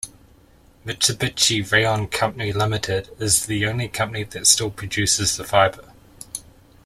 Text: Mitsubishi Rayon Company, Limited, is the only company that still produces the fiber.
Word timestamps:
Mitsubishi 0.83 1.61
Rayon 1.71 2.07
Company, 2.07 2.51
Limited, 2.51 3.11
is 3.19 3.45
the 3.45 3.67
only 3.67 3.87
company 3.87 4.23
that 4.23 4.47
still 4.47 4.71
produces 4.71 5.37
the 5.37 5.43
fiber. 5.43 5.93